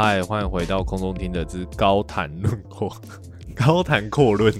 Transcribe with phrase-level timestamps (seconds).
[0.00, 2.88] 嗨，欢迎回到空中听的之高谈论阔，
[3.52, 4.54] 高谈阔论，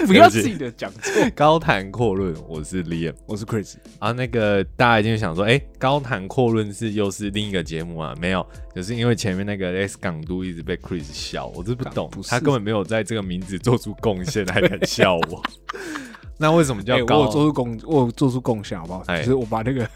[0.06, 1.12] 不要自己的讲错。
[1.34, 4.12] 高谈阔论，我是 Liam 我是 Chris，啊。
[4.12, 8.14] 那个大家一定想说，哎、高谈阔论是又是另一个节目啊？
[8.20, 15.42] 没有，就是因为前面那个 S 港都一直被 Chris 笑，我是不懂，不他根本没有在这个名字做出贡献，还敢笑我。
[16.38, 17.20] 那为什么叫高？
[17.20, 19.04] 我做出贡，我做出贡献，好不好？
[19.08, 19.86] 哎就是我把那个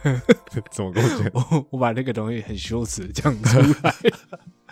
[0.70, 1.30] 怎么贡献？
[1.32, 3.94] 我我把那个东西很羞耻讲出来。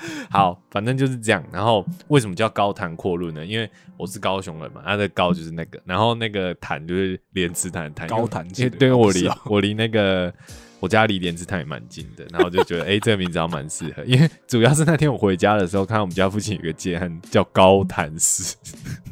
[0.30, 1.44] 好，反正就是这样。
[1.52, 3.44] 然后为什么叫高谈阔论呢？
[3.44, 10.32] 因为我是高雄人嘛，他的高就是那个，然后那个谈就是莲池潭的谈，高谈因为对我离哦我离那个
[10.80, 14.04] 我家离莲池潭也蛮近的，然后就觉得哎、这个名字还蛮适合。
[14.04, 18.56] 因为主要是那天我回家的时候，看到我们家附近有个街汉叫高潭寺，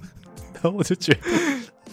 [0.54, 1.20] 然后我就觉得，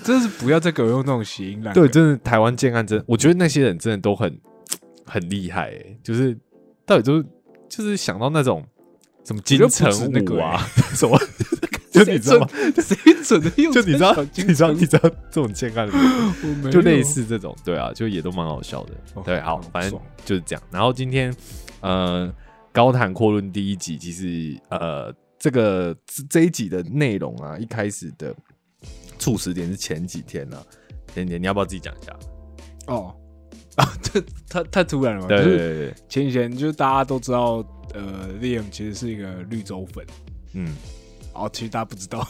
[0.03, 4.39] 真是不要再给我用那种谐音了对，真的台湾建案真，我觉得那些人真的都很
[5.05, 6.36] 很厉害、哎，就是
[6.86, 7.25] 到底就是
[7.69, 8.66] 就是想到那种。
[9.28, 11.20] 什么金城不止那个武啊， 什么？
[11.92, 12.47] 就你知道吗？
[12.78, 13.73] 谁准 的用？
[13.73, 15.94] 就你知道，你知道，你你知道这种健康的，
[16.64, 18.94] 就就类似这种，对啊，就也都蛮好笑的。
[19.16, 20.64] 哦对，好好，反正就是这样。
[20.72, 21.36] 然后今天，
[21.81, 22.31] 呃，
[22.72, 28.33] 高谈阔论第一集，其实呃，这个这这一集的内容啊，一开始的
[29.20, 30.64] 促使点是前几天呢、啊。
[31.14, 32.14] 前几天你要不要自己讲一下？
[32.86, 33.14] 哦
[33.75, 35.28] 啊，这太太突然了吧？
[35.30, 40.05] 对就是对对对，前几天就是大家都知道，呃，Liam 其实是一个绿洲粉，
[40.53, 40.75] 嗯，
[41.33, 42.27] 哦，其实大家不知道，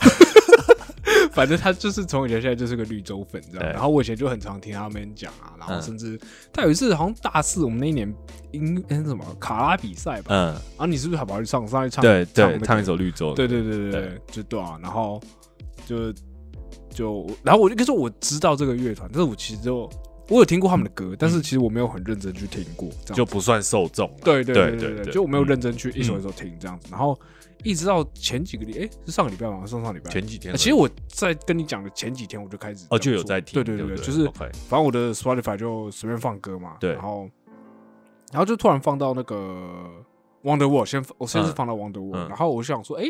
[1.31, 3.59] 反正他就是从以前现在就是个绿洲粉这样。
[3.59, 3.71] 对。
[3.71, 5.81] 然后我以前就很常听他们讲啊，然后嗯。
[5.81, 6.19] 甚至
[6.51, 8.13] 他有一次好像大四，我们那一年
[8.51, 12.01] 音那什么卡拉比赛吧，嗯，然后你是不是还跑去唱上去唱？
[12.01, 15.21] 对对，那个唱一首绿洲，对对对对对对，就对啊，然后
[15.85, 16.13] 就
[16.89, 19.89] 就然后我就跟你说我知道这个乐团，但是我其实就
[20.29, 24.23] 我有听过他们的歌，但是其实我没有很认真去听过，这样就不算受众啊。
[24.23, 27.17] 对对对对对对就我没有嗯认真去一首一首听这样子，然后
[27.63, 29.65] 一直到前几个礼，哎，是上个礼拜吗？
[29.65, 30.11] 上上礼拜？
[30.11, 36.93] 前几天其实我在跟你讲的前几天我就开始哦就有在听，对对对，对就是反正我的 Spotify 就随便放歌嘛，对。
[36.93, 37.29] 然后
[38.31, 39.89] 然后就突然放到那个
[40.43, 41.55] Wonder Wall，先我先是嗯。
[41.55, 43.05] 放到 Wonder World，然后我就想说，哎、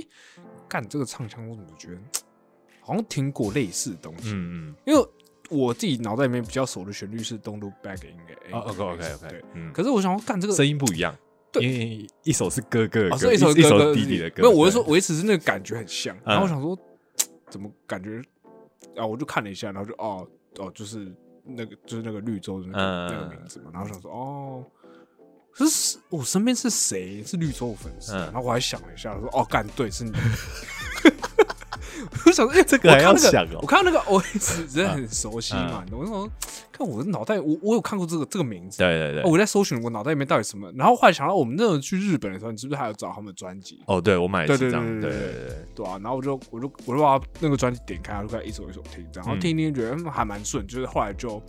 [0.68, 1.98] 干这个唱腔我怎么觉得
[2.82, 5.06] 好像听过类似的东西，嗯嗯，因为
[5.50, 8.18] 我自己脑袋里面比较熟的旋律是 Don't Look Back in
[8.54, 9.44] 哦 OK OK 对。
[9.54, 11.16] 嗯，可是我想要，干这个声音不一样，
[11.52, 11.64] 对。
[11.64, 16.22] 因为一首是哥哥一首一首弟弟的歌，没有，我是说，对我一直是那个感觉很像，嗯。
[16.26, 16.78] 然后我想说，
[17.50, 18.22] 怎么感觉
[18.96, 19.06] 啊？
[19.06, 20.28] 我就看了一下，然后就哦
[20.58, 21.12] 哦，就是
[21.44, 23.08] 那个就是那个绿洲的那个、嗯。
[23.12, 24.66] 那个名字嘛，然后想说哦。
[25.52, 27.24] 可是我身边是谁？
[27.24, 28.14] 是绿洲粉丝？
[28.14, 28.20] 嗯。
[28.26, 30.12] 然后我还想了一下，说：“哦，干对，是你。”
[32.26, 36.30] 我想说，哎、这个还要我看那个我看到那个 OS 真的很熟悉嘛，嗯我就说，
[36.72, 39.24] 看我的脑袋，我我有看过这个这个名字，对对对。
[39.24, 43.80] 哦，我在搜寻我脑袋里面到底什么，然后后来想到我们那时候去日本的时候，你是不是还有找他们的专辑？
[43.88, 45.86] 哦，对我买了对对几张，对对对对对对，对。
[45.86, 51.42] 啊，然后我就我就我就把那个专辑点开，然后就开始一首一首听，然后嗯听一听觉得嗯还蛮顺，就是后来就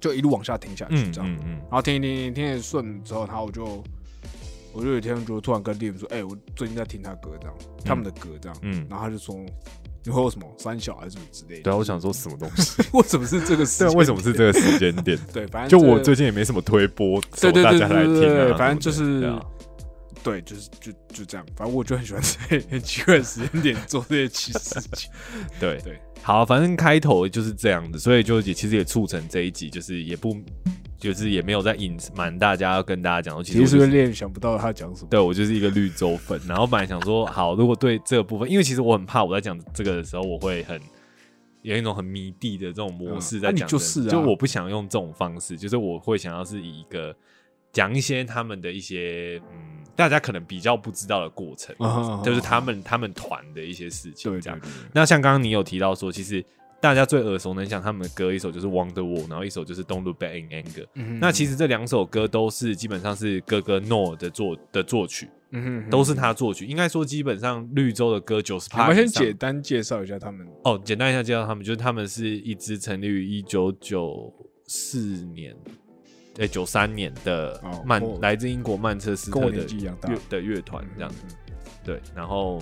[0.00, 3.82] 就一路往下听下去嗯这样，嗯嗯，然后听一听听听得顺之后，然后我就
[4.72, 9.34] 我就有一天就突然跟 Liam 说，哎、我最近在听他歌这样，他们的歌这样，嗯然后他就说
[10.04, 12.82] 你会有什么三小还是什么之类的，对啊，我想说什么东西？
[12.92, 13.86] 为什么是这个时？
[13.88, 15.18] 为什么是这个时间点？
[15.32, 19.38] 对，反正就我最近也没什么推播，对对对大家来听啊，对对对，反正就是
[20.22, 25.10] 对，就是就就这样，反正我就很喜欢在很奇怪的时间点做这些奇事情。
[25.60, 30.36] 对对，好，反正开头就是这样子，所以就也其实也促成这一集，就是也不
[30.98, 35.08] 就是也没有在隐瞒大家要跟大家讲说，其实是练想不到他讲什么？
[35.08, 40.80] 对我就是一个绿洲粉，然后本来想说，好，如果对这个部分，因为其实我很怕我在讲这个的时候，我会很
[41.62, 47.14] 有一种很迷弟的这种模式在讲的、就是啊就我不想用这种方式，就是我会想要是以一个
[47.72, 51.74] 讲一些他们的一些嗯，大家可能比较不知道的过程，
[52.24, 54.58] 就是他们他们团的一些事情，这样。
[54.58, 56.44] 对对对，那像刚刚你有提到说，其实
[56.80, 60.84] 大家最耳熟能详他们的歌，一首就是《Wonder Wall》，然后一首就是《Don't Look Back in Anger》。
[60.94, 66.66] 嗯那其实这两首歌都是基本上是哥哥 No 的作的作曲，嗯哼都是他作曲。
[66.66, 70.46] 应该说，基本上绿洲的歌九十趴我们先简单介绍一下他们。
[70.64, 74.32] 哦，简单一下介绍他们，就是他们是一支成立于一九九
[74.66, 74.98] 四
[75.34, 75.56] 年，
[76.34, 81.16] 对九三年的哦曼、来自英国曼彻斯特的乐的乐团这样子。
[81.26, 81.34] 嗯
[81.84, 82.60] 对，然后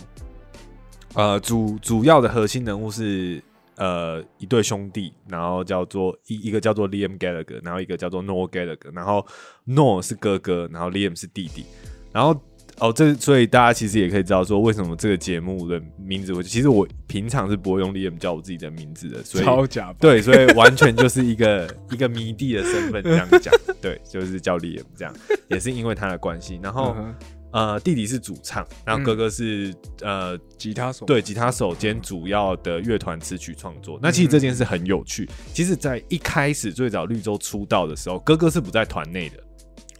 [1.14, 3.42] 呃主主要的核心人物是
[3.76, 9.26] 呃一对兄弟，然后叫做一一个叫做 Liam Gallagher，然后一个叫做 Noel Gallagher，然后
[9.66, 11.64] Noel 是哥哥，然后 Liam 是弟弟，
[12.12, 12.40] 然后。
[12.78, 25.14] 哦，这所以大家其实也可以知道说，为什么这个节目的名字我，其实我平常是不会用 Liam 叫我自己的名字的，所以超假对，所以完全就是一个 一个迷弟的身份这样讲，对，就是叫 Liam 这样，
[25.48, 26.60] 也是因为他的关系。
[26.62, 26.94] 然后、
[27.52, 33.98] 呃，弟弟是主唱，然后哥哥是、呃吉他手，对吉他手兼主要的乐团词曲创作。
[34.02, 35.28] 那其实这件事很有趣。
[35.54, 39.42] 其实，在一开始最早绿洲出道的时候，哥哥是不在团内的，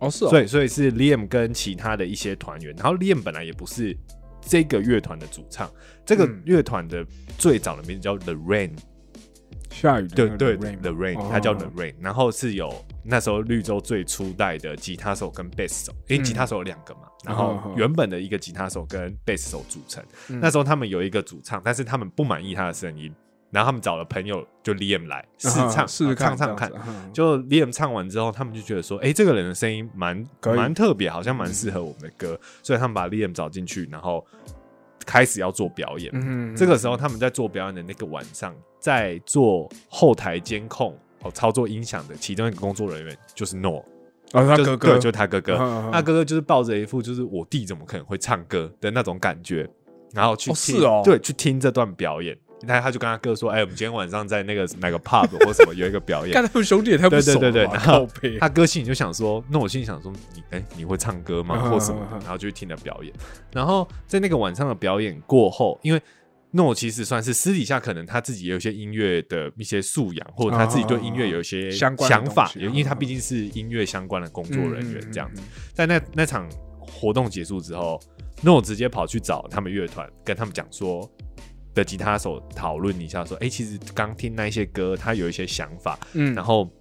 [0.01, 3.97] 哦是哦，所以所以是 Liam 跟其他的一些团员，然后 Liam 本来也不是
[4.41, 5.71] 这个乐团的主唱，
[6.05, 6.43] 这个嗯。
[6.45, 7.07] 乐团的
[7.39, 8.73] 最早的名字叫 The Rain，
[9.71, 11.29] 下雨的对对，The Rain，哦。
[11.31, 12.73] 它叫 The Rain，然后是有
[13.09, 16.25] 那时候绿洲最初代的吉他手跟贝斯手，因为嗯。
[16.25, 20.41] 吉他手有两个嘛，然哦后哦原本的一个吉他手跟贝斯手组成，嗯。
[20.41, 23.15] 那时候他们有一个主唱，但是他们不满意他的声音，
[23.51, 26.71] 然后他们找了朋友就 Liam 来试唱，试唱唱看。
[27.13, 34.25] 就 Liam 唱完之后，他们就觉得说，哎、这个人的声音蛮蛮特别，好像蛮适合我们的歌，所以他们把 Liam 找进去，然后
[35.05, 36.11] 开始要做表演。
[36.15, 36.55] 嗯。
[36.57, 40.97] 这个时候，他们在做表演的那个晚上，在做后台监控、
[41.27, 43.85] 哦操作音响的其中一个工作人员就是 No，哦
[44.33, 45.57] 他哥哥对，就是他哥哥。
[45.93, 49.69] 他哥哥就是抱着一副就是我弟怎么可能会唱歌的那种感觉，
[50.13, 52.37] 然后去哦听，是哦对，去听这段表演。
[52.67, 56.33] 他他就跟他哥说：“哎、我们今天晚上在那个哪个 pub 或什么有一个表演。
[56.35, 58.09] ”看他们兄弟也太不熟了吧对对然后
[58.41, 62.19] 他哥心里就想说，那我心里想说，你哎、你会唱歌吗，嗯或什么的？
[62.21, 63.13] 然后就去听了表演。
[63.53, 66.01] 然后在那个晚上的表演过后，因为
[66.57, 75.43] 诺其实算是私底下可能他自己也有一些音乐的一些素养，或者他自己对音乐有一些相关想法，因为他毕竟是音乐相关的工作人员这样子。
[75.43, 76.49] 嗯，在那那场
[76.81, 78.01] 活动结束之后，
[78.43, 81.09] 诺直接跑去找他们乐团，跟他们讲说。
[81.77, 86.75] 的吉他手讨论一下，说：“哎、其实刚听那一些歌，他有一些想法，嗯然后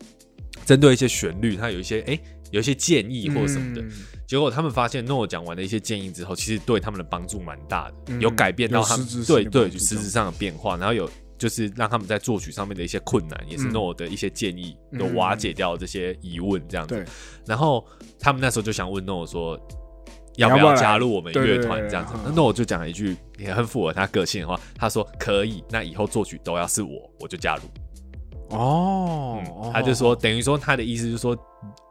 [0.65, 2.17] 针对一些旋律，他有一些哎、
[2.51, 3.81] 有一些建议或者什么的。
[3.81, 3.91] 嗯
[4.27, 16.95] 结果他们发现诺讲完的一些建议之后，其实对他们的帮助蛮大的，嗯有改变到他们实对对实质上的变化，然后有就是让他们在作曲上面的一些困难，也是嗯诺的一些建议，嗯有瓦解掉这些疑问这样子。
[16.95, 17.05] 对，
[17.45, 17.85] 然后
[18.19, 19.59] 他们那时候就想问诺说。
[20.37, 22.23] 要不要加入我们乐团这样子嗯？
[22.25, 27.61] 那诺就讲了一句也很符合他个性的话，他说可以，那以后作曲都要是我，我就加入。
[28.55, 31.37] 哦嗯，他就说，等于说他的意思就是说，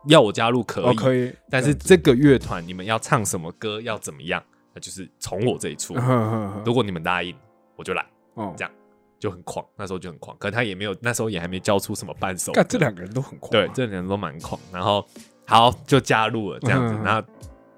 [0.07, 5.95] 要我加入可以，哦可以，但是这个乐团你们要唱什么歌，要怎么样，那就是从我这里出。
[5.97, 7.35] 嗯如果你们答应，
[7.77, 8.71] 我就来，哦这样
[9.19, 9.65] 就很狂。
[9.77, 12.61] 那时候就很狂，可他也没有，那时候也还没交出什么伴奏歌。
[12.63, 14.61] 干这两个人都很狂，对，这两个人都蛮狂。
[14.73, 15.07] 然后
[15.47, 17.25] 好就加入了这样子嗯，那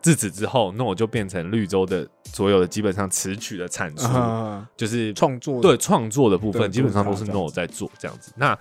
[0.07, 8.33] 自此之后，那我就变成绿洲的所有的基本上词曲的产出，啊，就是创作对创作的部分，基本上都是 No 在做这样子。
[8.37, 8.57] 那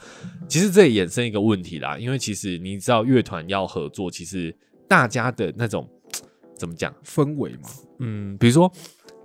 [0.50, 4.57] 其实这也衍生一个问题啦，因为其实你知道乐团要合作，其实
[4.88, 5.88] 大家的那种
[6.57, 6.92] 怎么讲？
[7.06, 7.69] 氛围嘛，
[8.00, 8.71] 嗯，比如说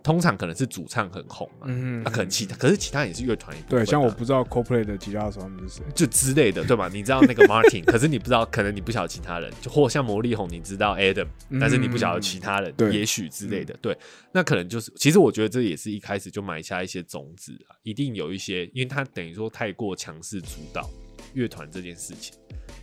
[0.02, 6.88] 通常可能是主唱很红嘛，嗯那可能其他可是其他也是乐团一部分对，啊像我不知道 CoPlay 的吉他手他们是谁，就之类的，对吧？
[6.92, 11.26] 你知道那个 Martin，可是你不知道，可能你不晓得其他人，就或像魔力红，你知道 Adam，
[11.60, 13.96] 但是你不晓得其他人，也许之类的，对，
[14.32, 20.88] 那可能就是，其实我觉得这也是一开始就埋下一些种子啊，一定有一些，因为他等于说太过强势主导
[21.34, 22.34] 乐团这件事情，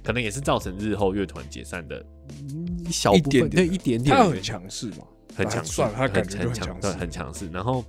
[0.04, 3.74] 可能也是造成日后乐团解散的嗯一小部分，一点点。
[3.74, 5.06] 一点点他很强势嘛，
[5.38, 7.50] 很强势，算，他感觉很强势，很强势。
[7.50, 7.86] 然后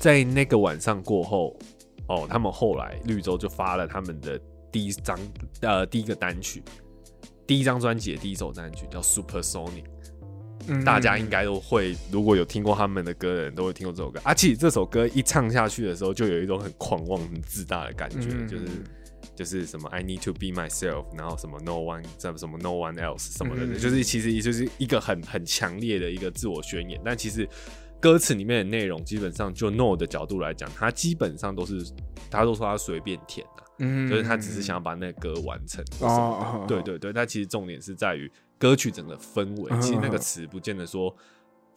[0.00, 1.56] 在那个晚上过后，
[2.08, 4.40] 哦，他们后来绿洲就发了他们的
[4.72, 5.18] 第一张
[5.60, 6.62] 呃第一个单曲，
[7.46, 9.68] 第一张专辑的第一首单曲叫《Super Sonic》。
[10.70, 14.20] 嗯大家应该都会，如果有听过他们的歌的人，都会听过这首歌。
[14.22, 18.64] 啊，且这首歌一唱下去的时候，就有一种很狂妄、很自大的感觉，嗯就是
[19.38, 27.00] 就是什么 I need to be myself，然后什么 no one 什么什么 no one else 什么的，嗯就是其实也就是一个很很强烈的一个自我宣言。
[27.04, 27.48] 但其实
[28.00, 31.88] 歌词里面的内容，基本上就 no 的角度来讲，他基本上都是
[32.28, 36.46] 他都说他随便填的、嗯就是他只是想要把那个歌完成或什么的。
[36.46, 38.28] 哦，对对对，但其实重点是在于
[38.58, 39.70] 歌曲整个氛围。
[39.70, 41.14] 嗯其实那个词不见得说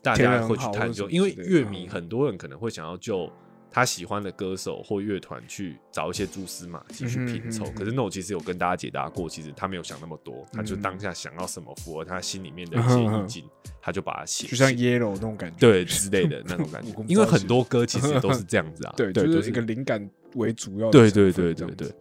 [0.02, 3.32] 大家会去探究，因为乐迷嗯很多人可能会想要就
[3.72, 7.64] 他喜欢的歌手或乐团去找一些蛛丝马迹去拼凑。
[7.66, 13.46] 嗯哼可是 No 其实有跟大家解答过，其实他没有想那么多，他就嗯当下想要什么符合他心里面的一些意境，
[13.82, 16.92] 他就把它写就像 Yellow 那种感觉，对之类的那种感觉。
[17.08, 21.92] 因为很多歌其实都是这样子啊，对，对，就就是一个灵感为主要的对对对对对。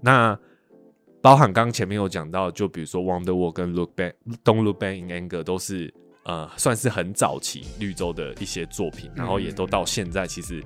[0.00, 0.38] 那
[1.20, 4.12] 包含刚刚前面有讲到，就比如说《Wonder Wall》跟《Look Back》
[4.44, 10.62] 《Don't Look Back in Anger》都是呃算是很早期绿洲的一些作品，然后也都到现在其实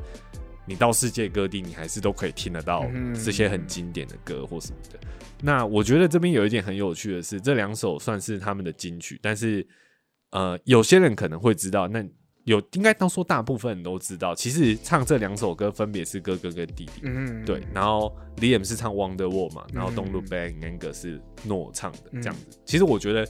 [0.65, 4.99] 你到世界各地，你还是都可以听得到嗯这些很经典的歌或什么的。
[5.41, 9.67] 那我觉得这边有一点很有趣的是，这两首算是他们的金曲，但是
[10.31, 12.05] 呃，有些人可能会知道，那
[12.45, 17.03] 有应该都说大部分人都知道，其实唱这两首歌分别是哥哥跟弟弟。
[17.03, 22.59] 嗯，对，然后 Liam 是唱 Wonder Wall 嘛，然后嗯 Don't Look Back 那个是诺唱的，嗯这样子。
[22.65, 23.27] 其实我觉得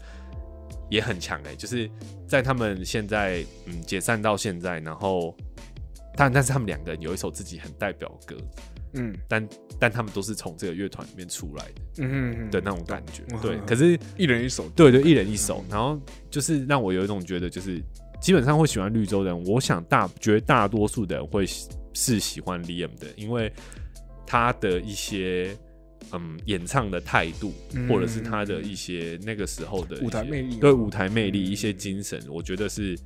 [0.90, 1.90] 也很强哎、就是
[2.26, 5.34] 在他们现在嗯解散到现在，然后
[6.16, 8.36] 但但是他们两个人有一首自己很代表歌，
[8.94, 9.14] 嗯。
[9.28, 13.22] 但但他们都是从这个乐团里面出来的嗯嗯的那种感觉。
[13.30, 16.00] 嗯对，嗯可是一人一首，对对，一人一首，然后
[16.30, 17.82] 就是让我有一种觉得，就是
[18.20, 21.44] 基本上会喜欢绿洲的人，我想大绝大多数的人会
[21.94, 23.52] 是喜欢 Liam 的，因为
[24.26, 25.56] 他的一些
[26.12, 32.96] 嗯演唱的态度，嗯或者是他的一些那个时候的舞台魅力对舞台魅力一些精神，我觉得是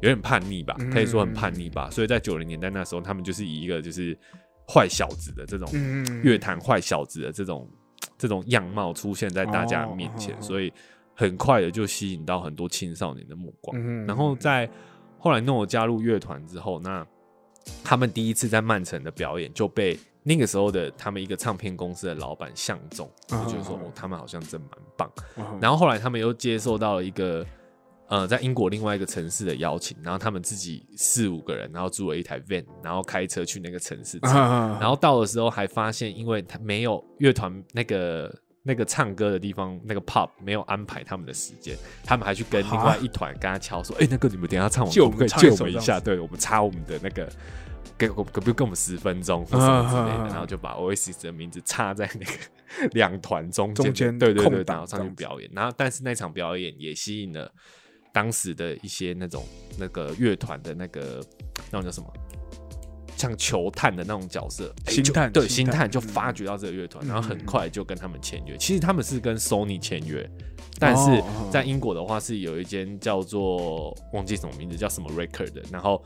[0.00, 1.88] 有点叛逆吧，可以说很叛逆吧。
[1.90, 4.16] 所以在九零年代那时候，他们就是以一个就是
[4.68, 5.68] 坏小子的这种
[6.22, 7.68] 乐坛坏小子的这种
[8.18, 10.72] 这种样貌出现在大家面前，哦所以
[11.14, 13.76] 很快的就吸引到很多青少年的目光。
[13.80, 14.68] 嗯然后在
[15.18, 17.06] 后来诺加入乐团之后，那
[17.82, 25.10] 他们第一次在曼城的表演就被那个时候的他们一个唱片公司的老板相中，就觉得说哦，他们好像真蛮棒。
[25.36, 27.44] 嗯然后后来他们又接受到了一个
[28.08, 38.32] 呃，在英国另外一个城市的邀请，然后他们自己四五个人，然后租了一台 van，然后开车去那个城市然后到的时候还发现，因为他没有乐团那个
[38.62, 45.98] 那个唱歌的地方，那个 pub 没有安排他们的时间，他们还去跟另外一团跟他敲说：“哎、那个你们等一下唱我可不可以我们一下？
[45.98, 47.28] 对我们插我们的那个。”
[47.98, 55.48] 给可可不可以给我们十分钟或什么之类的，然后就把 Oasis 的名字插在那个两团中间，中间对对对，然后上去表演。
[55.54, 57.50] 然后，但是那场表演也吸引了
[58.16, 59.44] 当时的一些那种
[59.76, 61.22] 那个乐团的那个
[61.70, 62.10] 那种叫什么，
[63.14, 68.56] 像球探的那种角色，哎星探对星探就嗯发掘到这个乐团，嗯然后很嗯快就跟他们签约。
[68.56, 70.26] 其实他们是跟 Sony 签约，
[70.78, 76.02] 但是在英国的话是有一间叫做忘记什么名字，叫什么 Record 的，然后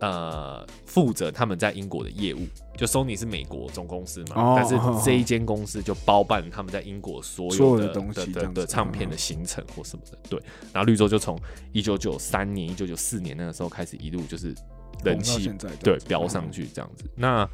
[0.00, 2.46] 呃负责他们在英国的业务。
[2.76, 10.18] 就 Sony 是美国总公司嘛，哦但是哦这一间公司就包办他们在英国所所有有的的东西这的的唱片嗯的行程或什么的。
[10.28, 10.38] 对，
[10.74, 11.40] 然后绿洲就从
[11.72, 14.54] 一九九三年、一九九四年那个时候开始一路就是
[15.02, 15.50] 人气
[15.82, 17.04] 对飙上去这样子。
[17.14, 17.48] 那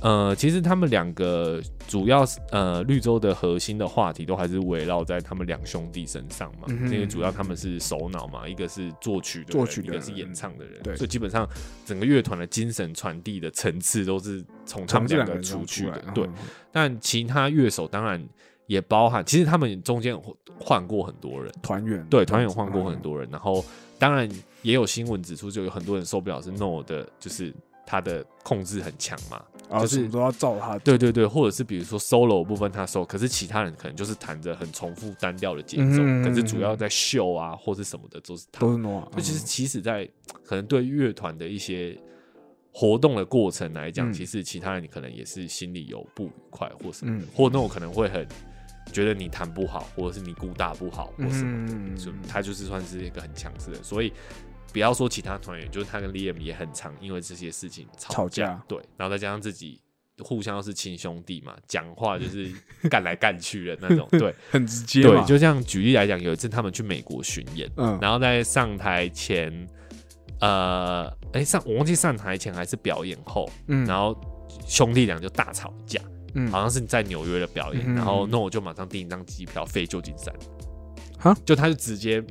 [0.00, 11.48] 呃，其实他们两个主要是呃绿洲的核心的话题都还是围绕在他们两兄弟身上嘛，因为主要他们是首脑嘛，一个是作曲的人，作曲的一个是演唱的人，对所以基本上
[11.84, 16.24] 整个乐团的精神传递的层次都是从他从们两个出去的对。
[16.24, 16.34] 嗯
[16.70, 18.22] 但其他乐手当然
[18.66, 23.64] 也包含，其实他们中间有换过很多人，团员对，团员换过很嗯多人，然后
[23.98, 24.28] 当然
[24.62, 27.52] 也有新闻指出，就有很多人受不了是 No 的，就是
[27.88, 29.42] 他的控制很强嘛，
[29.80, 30.78] 就是都要照他。
[30.80, 38.60] 对对对，或者是比如说 solo 部分他 solo，可是其他人可能就是弹着很重复单调的节奏，嗯可是主要在秀啊或是什么的都是他。
[38.60, 38.72] 都。
[38.72, 40.06] 是嗯 Noah，就其实其实在
[40.44, 41.98] 可能对乐团的一些
[42.72, 44.12] 活动的过程来讲，嗯。
[44.12, 48.28] 其实其他人你可能也是心里有不愉快或什么或那种可能会很
[48.92, 51.96] 觉得你弹不好，或者是你鼓打不好或什么的，嗯。
[51.96, 54.12] 就他就是算是一个很强势的，所以
[54.72, 58.62] 不要说其他团员，就是他跟 Liam 也很常因为这些事情吵吵架。
[58.68, 59.80] 对，然后再加上自己
[60.20, 62.52] 互相又是亲兄弟嘛，讲话就是
[62.90, 64.34] 干来干去的那种，对。
[64.50, 67.98] 很直接对，嘛，就像举例来讲，有一次他们去美国巡演，嗯。
[68.00, 69.68] 然后在上台前，
[70.40, 73.86] 呃，哎、上我忘记上台前还是表演后，嗯。
[73.86, 74.18] 然后
[74.66, 76.00] 兄弟俩就大吵架，
[76.34, 76.50] 嗯。
[76.50, 77.94] 好像是在纽约的表演，嗯。
[77.94, 80.34] 然后那我就马上订一张机票飞旧金山，
[81.18, 82.22] 哈，就他就直接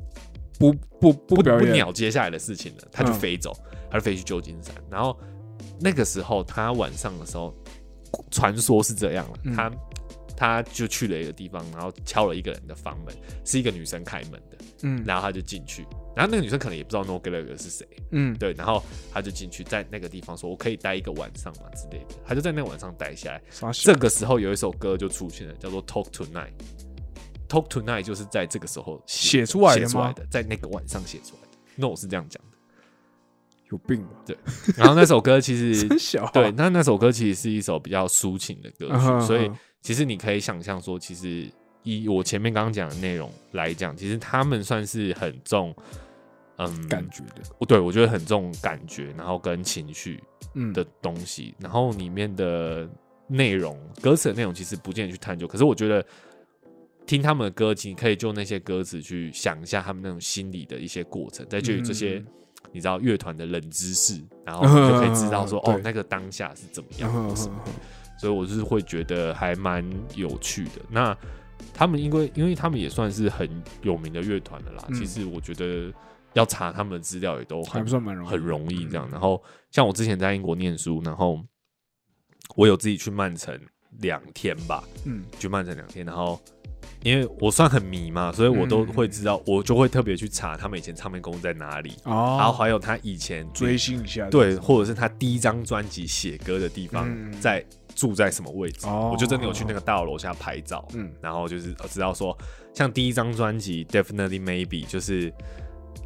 [0.59, 3.53] 不不不不不鸟接下来的事情了，他就嗯飞走，
[3.89, 5.17] 他就飞去旧金山，然后
[5.79, 7.53] 那个时候他晚上的时候，
[8.31, 9.71] 传说是这样了，嗯他
[10.35, 15.81] 他就去了一个地方，然后敲了一个人的房门，是一个女生开门的，嗯然后他就进去，
[16.15, 23.41] 然后那个女生可能也不知道 No Gallagher 是谁，嗯对，然后他就进去，在那个地方说：“我可以待一个晚上嘛之类的。”他就在那个晚上待下来。
[23.73, 26.51] 这个时候有一首歌就出现了，叫做《Talk Tonight》。
[27.47, 29.77] Talk Tonight 就是在这个时候写出来
[30.13, 31.57] 的在那个晚上写出来的。
[31.75, 32.57] No 是这样讲的。
[33.69, 34.11] 有病吧？
[34.25, 34.37] 对
[34.77, 41.51] 然后那首歌其实 真小啊对，那那首歌其实是一首比较抒情的歌曲，所以嗯其实你可以想象说，其实
[41.83, 45.75] 以我前面刚刚讲的内容来讲，其实他们算是很重，
[46.57, 50.23] 嗯，感觉的，我对我觉得很重感觉，然后跟情绪
[50.55, 52.89] 嗯的东西，然后里面的
[53.27, 55.45] 内容、歌词的内容其实不建议去探究。
[55.45, 56.05] 可是我觉得
[57.07, 62.27] 听他们的歌，你可以就那些歌词去想一下他们那种心理的一些过程，再就这些嗯
[62.73, 67.71] 你知道乐团的冷知识，然后你就可以知道说， 对哦，那个当下是怎么样什么的。
[68.19, 70.81] 所以我就是会觉得还蛮有趣的。
[70.89, 71.17] 那
[71.73, 73.49] 他们因为因为他们也算是很
[73.83, 75.93] 有名的乐团的啦，嗯其实我觉得
[76.33, 79.07] 要查他们的资料也都还很不算蛮容易，很容易这样。
[79.07, 81.39] 嗯然后像我之前在英国念书，然后
[82.55, 83.57] 我有自己去曼城
[83.99, 86.37] 两天吧，嗯去曼城两天，然后。
[87.07, 97.63] 因为我算很迷嘛，所以我都会知道，我就会特别去查他们以前唱片公司在哪里，哦，然后还有他以前追星一下，对，或者是他第一张专辑写歌的地方嗯在
[97.95, 99.09] 住在什么位置，哦。
[99.13, 101.09] 我就真的有去那个大楼楼下拍照，嗯。
[101.21, 102.37] 然后就是呃知道说，
[102.73, 105.33] 像第一张专辑 Definitely Maybe 就是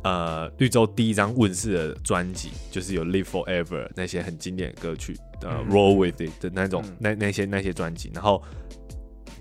[0.03, 6.96] 呃绿洲第一张问世的专辑，就是有 Live Forever 那些很经典的歌曲，呃、嗯 Roll with It 的那种、嗯。
[7.00, 8.41] 那那些那些专辑，然后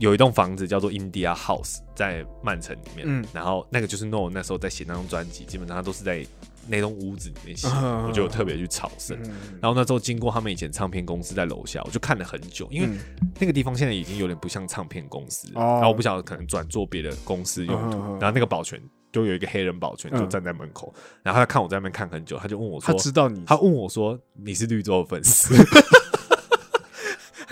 [0.00, 3.24] 有一栋房子叫做 India House 在曼城里面，嗯。
[3.32, 6.26] 然后那个就是 No 那时候在写那张专辑，基本上他都是在
[6.66, 8.04] 那栋屋子里面写，嗯。
[8.08, 9.16] 我就有特别去朝圣。
[9.24, 9.58] 嗯。
[9.60, 12.98] 然后那时候经过他们以前唱片公司在楼下，我就看了很久，因为嗯。
[13.38, 15.60] 那个地方现在已经有点不像唱片公司，哦。
[15.60, 18.80] 然后我不晓得可能转做别的公司用途，然后那个保全
[19.12, 25.54] 就有一个黑人保全就嗯站在门口，然后他看我在那边看很久，他就问我他，知道你他问我说你是绿洲的粉丝，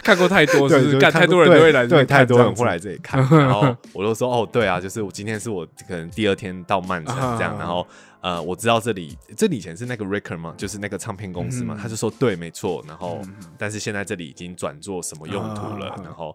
[0.08, 0.90] 看过太多，是不就是？
[0.92, 0.98] 是？
[0.98, 7.58] 干看太多人都会来这对，太多人会来这里看， 然后我就说哦，对啊，就是我今天是我可能第二天到曼城这样，啊。
[7.58, 7.86] 然后
[8.22, 11.78] 呃，我知道这里这里以前是那个 record 嘛，就是那个唱片公司嘛，嗯。
[11.80, 13.34] 他就说对，没错，然后嗯。
[13.58, 16.34] 但是现在这里已经转做什么用途了啊，然后。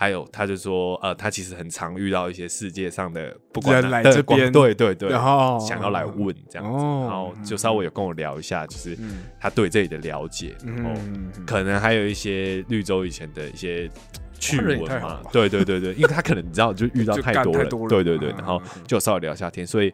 [0.00, 9.24] 还有，他就说，呃，他其实很常遇到一些世界上的不管人来这边对对对，然后想要来问这样子，哦然后就稍微有跟我聊一下，就是嗯。
[9.38, 13.90] 他对这里的了解，然后嗯，可能还有一些绿洲以前的一些
[14.38, 15.20] 趣闻嘛。
[15.30, 19.92] 对对对对，因为他可能你知道就遇到太多人，多人对对对，嗯然后就稍微聊一下天，所以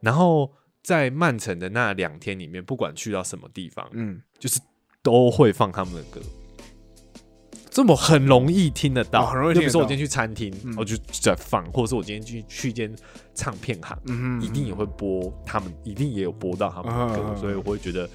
[0.00, 0.50] 然后
[0.82, 4.60] 在曼城的那两天里面，不管去到什么地方，嗯，就是
[5.04, 6.20] 都会放他们的歌。
[7.76, 9.60] 这么很容易听得到，哦很容易听得到。
[9.60, 10.74] 就比如说我今天去餐厅，嗯。
[10.78, 12.90] 我就在放，或者是我今天去去一间
[13.34, 18.08] 唱片行，嗯一定也会播他们，一定也有播到他们的歌，所以我会觉得，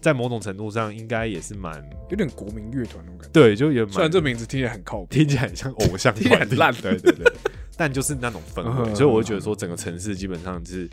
[0.00, 3.30] 在某种程度上应该也是蛮有点国民乐团那种感觉。
[3.32, 6.72] 对，就也蛮虽然这名字听起来很靠谱，听起来很像偶像听起来，很烂。
[6.74, 7.32] 对对对，
[7.76, 8.94] 但就是那种氛围，嗯。
[8.94, 10.88] 所以我会觉得说，整个城市基本上是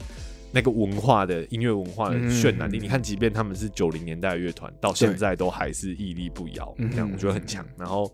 [0.51, 2.77] 那个文化的音乐文化的渲染力。
[2.77, 7.65] 嗯你看，即便他们是九零年代的乐团，到现在都还是屹立不摇，嗯这样我觉得很强。
[7.77, 8.12] 然后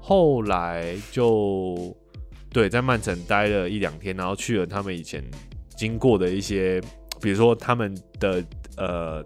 [0.00, 1.96] 后来就
[2.50, 5.22] 对在曼城待了一两天，然后去了他们以前
[5.76, 6.80] 经过的一些，
[7.20, 8.44] 比如说他们的
[8.76, 9.24] 呃。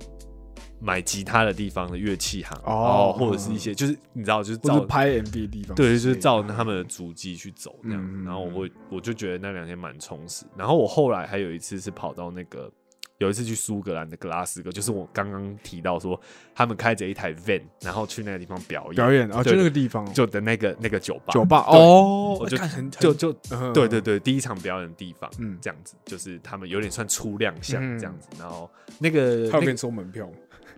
[0.85, 8.03] 买吉他的地方的乐器行，哦哦，或者是一些就是你知道，就是照是拍 MV 的地方，对，就是照他们的足迹去走那样。
[8.05, 10.45] 嗯然后我会，我就觉得那两天蛮充实。
[10.57, 12.71] 然后我后来还有一次是跑到那个，
[13.19, 16.21] 有一次去苏格兰的格拉斯哥，就是我刚刚提到说
[16.55, 28.29] 他们开着一台 van，然后去那个地方表演，表演啊，就那个地方就的那个那个酒吧，酒吧哦，我就看很就就嗯对对对，第一场表演的地方，嗯这样子，就是他们有点算初亮相嗯这样子。
[28.39, 30.33] 然后那个那个他有收门票吗？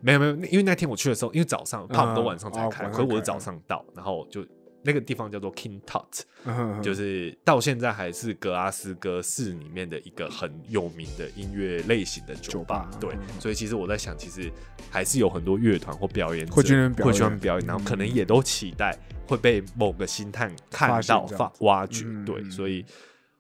[0.06, 4.46] 没有没有，因为那天我去的时候，因为早上他们都晚上才哦开，晚上开可是我是早上到，然后就
[4.82, 12.88] 那个地方叫做 King Tut，嗯就是到现在还是格拉斯哥市里面的一个很有名的音乐类型的酒吧。
[13.00, 14.50] 对所以其实我在想，其实
[14.90, 22.04] 还是有很多乐团或表演者会去表会去那演表演，然后可能嗯也都期待会被某个星探看到、发挖掘。
[22.06, 22.84] 嗯对，嗯所以。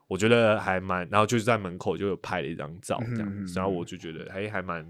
[0.08, 4.88] 我觉得还蛮，然后就是在门口就有拍了一张照，这样，然后我就觉得还还蛮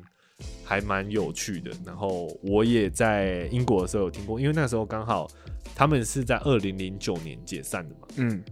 [0.65, 1.71] 还蛮有趣的。
[1.85, 5.29] 然后我也在英国的时候有听过，因为那时候刚好
[5.75, 8.43] 他们是在二零零九年解散的嘛，嗯，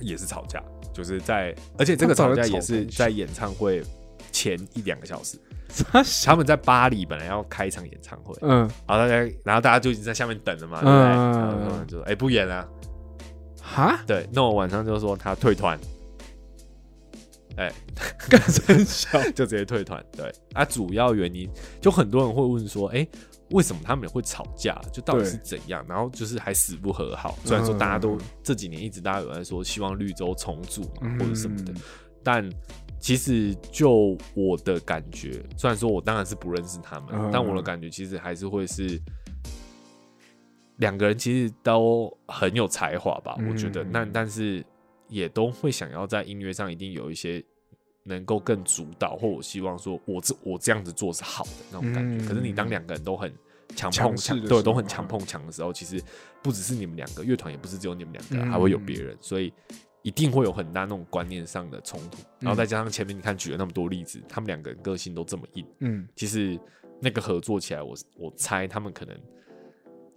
[0.00, 3.82] 也是吵架，就是在，而且这个吵架也是在演唱会
[4.32, 5.38] 前一两个小时，
[5.90, 8.68] 他他们在巴黎本来要开一场演唱会，嗯。
[8.86, 11.06] 然后大家，然后大家就已经在下面等了嘛，对不对？
[11.06, 12.68] 嗯然后他们就说，哎、不演了，
[13.60, 15.78] 哈，对，那我晚上就说他退团，
[17.56, 17.72] 哎、
[18.28, 20.04] 干真小，就直接退团。
[20.12, 21.48] 对，啊，主要原因
[21.80, 23.06] 就很多人会问说，哎、
[23.50, 24.80] 为什么他们会吵架？
[24.92, 25.84] 就到底是怎样？
[25.88, 27.38] 然后就是还死不和好。
[27.44, 31.72] 虽然说大家都、嗯这几年一直大家有在说希望绿洲重组嘛，嗯或者什么的，
[32.22, 32.48] 但
[32.98, 39.00] 其实就我的感觉，虽然说我当然是不认识他们，嗯但我的感觉其实还是会是
[40.78, 43.84] 两个人其实都很有才华吧，我觉得。
[43.84, 44.64] 嗯那但是
[45.10, 47.44] 也都会想要在音乐上一定有一些
[48.04, 52.24] 能够更主导，或我希望说我这我这样子做是好的那种感觉。
[52.24, 53.30] 嗯可是你当两个人都很
[53.76, 56.02] 强强碰强，对，势的时候都很强碰强的时候，其实
[56.42, 59.52] 不只是你们两个乐团，也不是只有你们两个，嗯还会有别人，所以
[60.02, 66.08] 一定会有很大那种观念上的冲突，然后再加上前面你看举了那么多例子，他们两个人个性都这么硬，嗯。
[66.16, 66.58] 其实
[67.00, 69.14] 那个合作起来，我我猜他们可能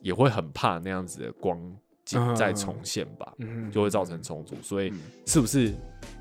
[0.01, 1.59] 也会很怕那样子的光
[2.35, 4.55] 再重现吧，嗯，就会造成冲突。
[4.61, 5.73] 所以嗯是不是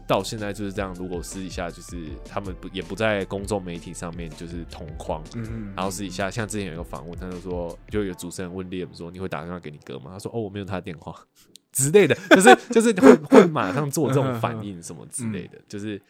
[0.06, 0.94] 到现在就是这样？
[0.94, 11.14] 如果私底下就是他们不也不在公众媒体上面就是同框，嗯，然后私底下像之前有一个访问，他就说，就有主持人问 Liam 说：“你会打电话给你哥吗？”他说：“哦，我没有他的电话
[11.72, 16.00] 之类的，就是 就是会会马上做这种反应什么之类的， 就是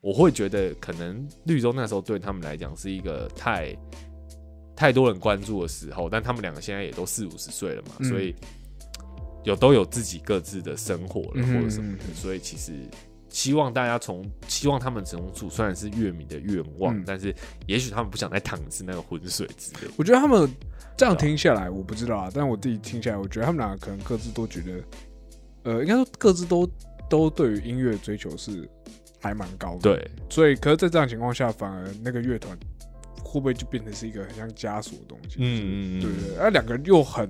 [0.00, 3.74] 我会觉得可能绿洲那时候对他们来讲是一个太
[4.76, 8.34] 太多人关注的时候，但他们两个现在也都四五十岁了嘛，嗯所以
[9.46, 12.72] 有都有自己各自的生活了嗯或者什么的，所以其实。
[13.28, 17.34] 希望大家从希望他们从处，虽然是乐迷的愿望，嗯但是
[17.66, 19.92] 也许他们不想再淌一次那个浑水之类的。
[19.96, 20.48] 我觉得他们
[20.96, 24.72] 这样听下来，我不知道啊，但我自己听下来，我觉得他们两个可能各自都觉得，
[25.64, 26.66] 呃，应该说各自都
[27.10, 28.66] 都对于音乐追求是
[29.20, 32.56] 还蛮高的。，对，所以可是，在这样情况下，反而那个乐团
[33.22, 35.36] 会不会就变成是一个很像枷锁的东西？
[35.40, 37.28] 嗯嗯嗯对对对，而两个人又很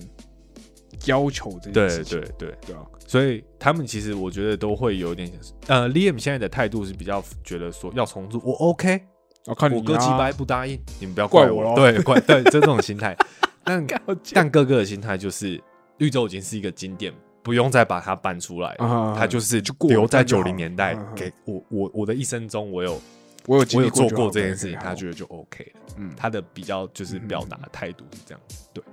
[1.05, 5.31] 要求这件对事情，对对，对啊，所以他们其实我觉得都会有点，
[5.67, 9.01] 呃，Liam 现在的态度是比较觉得说要重组，我 OK，
[9.47, 13.17] 我看你我哥啊鸡掰不答应，你们不要，怪我喽对，怪 对，就这种心态。
[13.63, 14.01] 但 干
[14.33, 15.61] 但哥哥的心态就是，
[15.99, 18.77] 绿洲已经是一个经典，不用再把它搬出来
[19.17, 23.01] 他就是就留在九零年代给我我我的一生中，我有
[23.47, 25.81] 我有我有做过这件事情，他觉得就 OK 了。
[25.99, 26.11] 嗯。
[26.17, 28.85] 他的比较就是 表达的态度是这样子，对，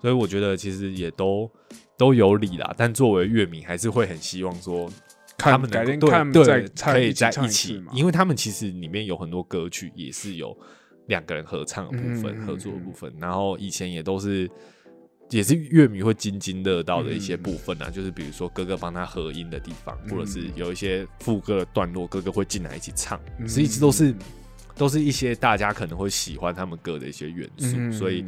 [0.00, 1.50] 所以我觉得其实也都
[1.96, 2.74] 都有理啦。
[2.76, 4.90] 但作为乐迷，还是会很希望说
[5.36, 6.60] 他们能改天对看再
[6.92, 10.56] 可以在一起嘛，因为他们其实里面有很多歌曲也是有
[11.06, 14.50] 两个人合唱的部分、嗯合作的部分，然后以前也都是。
[15.30, 24.14] 也是乐迷会津津乐道的一些部分啊，就是比如说哥哥帮他合音的地方，或者是嗯有一些副歌的段落，哥哥会进来一起唱，嗯所以一直都是
[24.76, 27.90] 都是一些大家可能会喜欢他们歌的一些元素，嗯。
[27.90, 28.22] 所以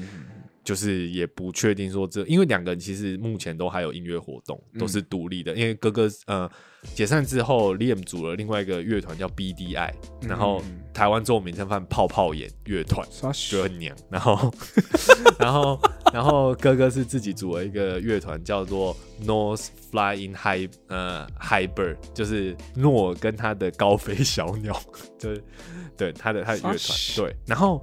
[0.66, 5.54] 就是也不确定说这，因为两个人其实目前都还有音乐活动，嗯都是独立的。
[5.54, 6.50] 因为哥哥呃
[6.92, 10.60] 解散之后，Liam 组了另外一个乐团叫 BDI，嗯然后
[10.92, 13.06] 台湾中文名称翻泡泡眼乐团。
[13.12, 14.52] 啥就很娘，然后，
[15.38, 15.80] 然后，
[16.12, 24.76] 然后哥哥是自己组了一个乐团，叫做 North Flying High 呃 High Bird，就是诺跟他的高飞小鸟，
[25.16, 25.42] 就是
[25.96, 26.78] 对他的他的乐团，
[27.16, 27.80] 对，然后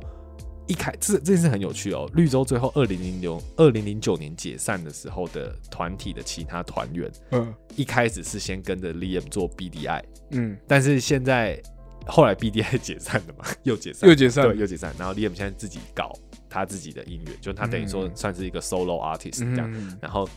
[0.68, 11.62] 一开这这件事很有趣哦，绿洲最后二零零六二零零九年解散的时候的团体的其他团员，嗯一开始是先跟着 Liam 做 BDI，嗯，但是现在
[12.06, 14.94] 后来 BDI 解散了嘛， 又解散，又解散对，又解散。
[14.98, 16.14] 然后 Liam 现在自己搞
[16.50, 19.70] 他自己的音乐，就他等于说嗯算是一个 solo artist 这样。
[19.74, 20.28] 嗯，然后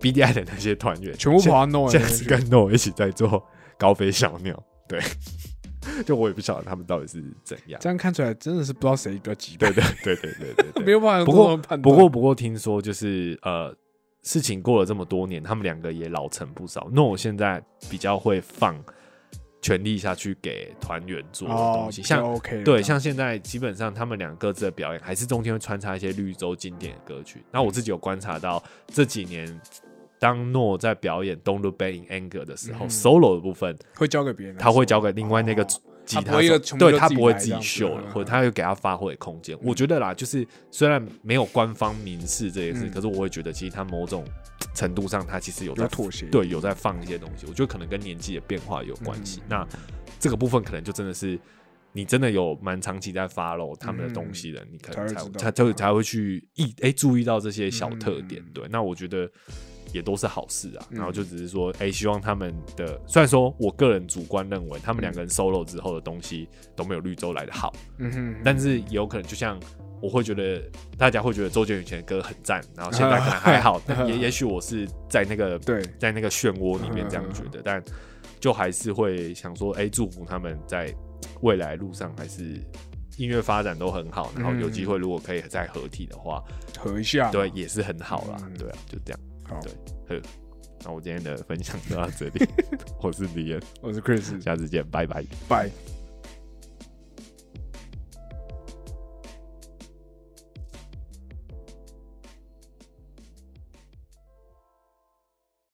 [0.00, 3.42] BDI 的那些团员全部把它弄现在是跟 No 一起在做
[3.78, 5.00] 高飞小鸟，对。
[6.04, 7.80] 就我也不晓得他们到底是怎样。
[7.82, 10.84] 这样看出来真的是不知道谁比较急败对，对对对对对 对。
[10.84, 11.56] 没有办法不过。
[11.56, 13.74] 不过不过听说就是呃，
[14.22, 16.88] 事情过了这么多年，他们两个也老成不少。
[16.92, 18.82] 那我现在比较会放
[19.60, 27.42] 全力下去给团员做的哦东，西，像 OK，对，像现在基本上他们两个各自的表演，还是中间会穿插一些绿洲经典的歌曲。
[27.50, 29.48] 那我自己有观察到这几年，
[30.24, 32.88] 当诺在表演《Don't Look Back in Anger》的时候、嗯。
[32.88, 35.66] s o l o 的部分会交给别人，他会交给另外那个哦。
[36.06, 36.38] 吉他
[36.78, 39.56] 对他不会自己秀了，嗯或者他会给他发挥的空间。
[39.62, 42.90] 我觉得啦，就是虽然没有官方明示这件事，嗯。
[42.90, 44.22] 可是我会觉得其实他某种
[44.74, 49.40] 程度上，他其实有在有妥协，对，有在放一些东西，我觉得可能跟年纪的变化有关系。
[49.40, 49.68] 嗯那
[50.20, 51.38] 这个部分可能就真的是
[51.92, 58.42] 你真的有蛮长期在 follow 他们的东西的，你可能才嗯才才才会去意哎、注意到这些小特点。
[58.42, 59.26] 嗯对，那我觉得
[59.94, 60.84] 也都是好事啊。
[60.90, 69.58] 嗯然后就只是说，哎、希望他们的虽然说我个人主观认为他们两个人 solo 之后的东西都没有绿洲来的好，嗯哼，但是也有可能就像。
[70.02, 70.60] 我会觉得
[70.98, 77.82] 大家会觉得周杰伦以前的歌很赞，然后现在可能还好，但 也也许我是在那个 对，在那个漩涡里面这样觉得，但
[78.38, 80.94] 就还是会想说，哎、祝福他们在
[81.40, 82.60] 未来路上还是
[83.16, 86.42] 音乐发展都很好，然后有机会如果可以再合体的话，
[86.78, 89.20] 合一下，对，也是很好啦，嗯对啊，就这样。
[89.48, 89.60] 好，
[90.06, 90.20] 对
[90.84, 92.46] 那我今天的分享就到这里，
[93.00, 95.24] 我是李恩，我是 Chris，下次见，拜拜。
[95.48, 95.93] 拜。